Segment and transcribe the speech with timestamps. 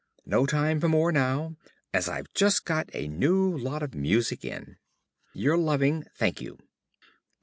[0.25, 1.57] No time for more now,
[1.93, 4.77] as I've just got a new lot of music in.
[5.31, 6.57] Your loving, ~Thankyou.